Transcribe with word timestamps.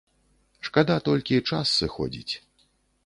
Шкада 0.67 0.95
толькі, 1.09 1.41
час 1.53 1.75
сыходзіць. 1.83 2.33